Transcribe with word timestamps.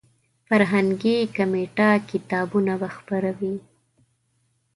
فرهنګي 0.47 1.17
کمیټه 1.35 1.89
کتابونه 2.09 2.73
به 2.81 2.89
خپروي. 2.95 3.55